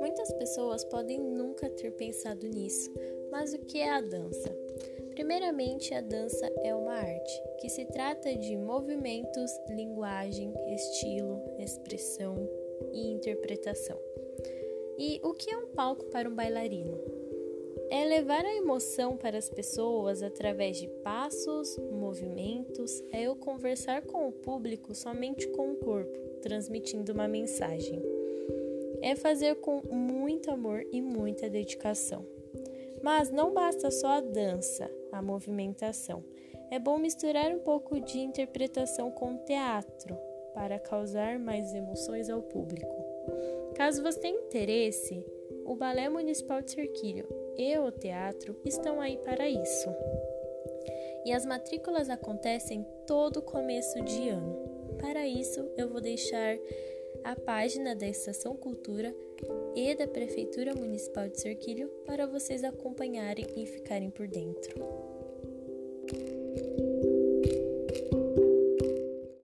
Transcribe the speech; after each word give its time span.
Muitas 0.00 0.32
pessoas 0.32 0.84
podem 0.84 1.20
nunca 1.20 1.68
ter 1.68 1.90
pensado 1.92 2.46
nisso, 2.48 2.90
mas 3.30 3.52
o 3.52 3.58
que 3.58 3.78
é 3.78 3.90
a 3.90 4.00
dança? 4.00 4.56
Primeiramente, 5.10 5.92
a 5.94 6.00
dança 6.00 6.50
é 6.62 6.74
uma 6.74 6.94
arte, 6.94 7.42
que 7.60 7.68
se 7.68 7.84
trata 7.86 8.34
de 8.34 8.56
movimentos, 8.56 9.50
linguagem, 9.68 10.54
estilo, 10.68 11.42
expressão 11.58 12.48
e 12.92 13.12
interpretação. 13.12 13.98
E 14.98 15.20
o 15.22 15.34
que 15.34 15.50
é 15.50 15.56
um 15.56 15.66
palco 15.66 16.06
para 16.06 16.28
um 16.28 16.34
bailarino? 16.34 17.11
É 17.90 18.04
levar 18.04 18.44
a 18.44 18.54
emoção 18.54 19.16
para 19.16 19.38
as 19.38 19.48
pessoas 19.48 20.22
através 20.22 20.78
de 20.78 20.88
passos, 21.02 21.78
movimentos, 21.92 23.02
é 23.12 23.22
eu 23.22 23.36
conversar 23.36 24.02
com 24.02 24.28
o 24.28 24.32
público 24.32 24.94
somente 24.94 25.46
com 25.48 25.72
o 25.72 25.76
corpo, 25.76 26.18
transmitindo 26.40 27.12
uma 27.12 27.28
mensagem 27.28 28.02
é 29.02 29.16
fazer 29.16 29.56
com 29.56 29.82
muito 29.90 30.50
amor 30.50 30.86
e 30.92 31.02
muita 31.02 31.50
dedicação. 31.50 32.24
Mas 33.02 33.30
não 33.30 33.52
basta 33.52 33.90
só 33.90 34.06
a 34.06 34.20
dança, 34.20 34.88
a 35.10 35.20
movimentação. 35.20 36.22
É 36.70 36.78
bom 36.78 36.96
misturar 36.96 37.50
um 37.50 37.58
pouco 37.58 38.00
de 38.00 38.20
interpretação 38.20 39.10
com 39.10 39.36
teatro 39.38 40.16
para 40.54 40.78
causar 40.78 41.38
mais 41.38 41.74
emoções 41.74 42.30
ao 42.30 42.40
público. 42.40 42.94
Caso 43.74 44.02
você 44.02 44.20
tenha 44.20 44.38
interesse, 44.38 45.26
o 45.66 45.74
Balé 45.74 46.08
Municipal 46.08 46.62
de 46.62 46.70
Cerquilho 46.70 47.26
e 47.56 47.78
o 47.78 47.90
teatro 47.90 48.56
estão 48.64 49.00
aí 49.00 49.16
para 49.18 49.48
isso. 49.48 49.88
E 51.24 51.32
as 51.32 51.46
matrículas 51.46 52.10
acontecem 52.10 52.86
todo 53.06 53.42
começo 53.42 54.02
de 54.02 54.28
ano. 54.28 54.96
Para 54.98 55.26
isso, 55.26 55.68
eu 55.76 55.88
vou 55.88 56.00
deixar 56.00 56.56
a 57.24 57.36
página 57.36 57.94
da 57.94 58.06
Estação 58.06 58.56
Cultura 58.56 59.14
e 59.74 59.94
da 59.94 60.06
Prefeitura 60.06 60.74
Municipal 60.74 61.28
de 61.28 61.40
Cerquilho 61.40 61.88
para 62.04 62.26
vocês 62.26 62.64
acompanharem 62.64 63.46
e 63.56 63.66
ficarem 63.66 64.10
por 64.10 64.26
dentro. 64.26 64.74